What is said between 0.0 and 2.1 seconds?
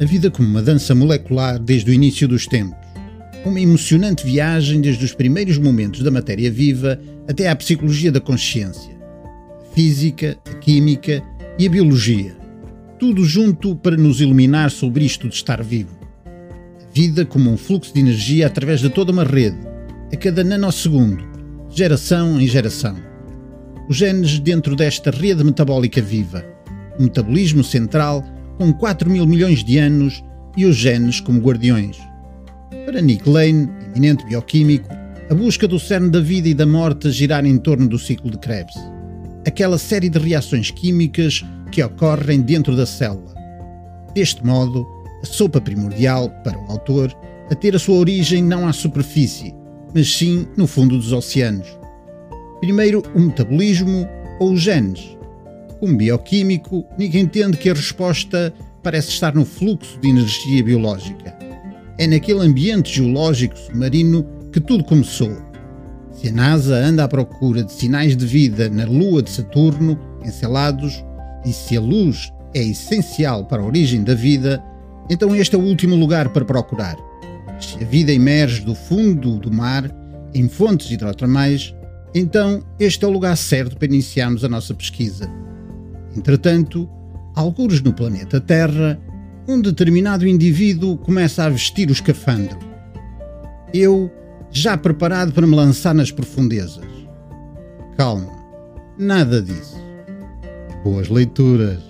A vida como uma dança molecular desde o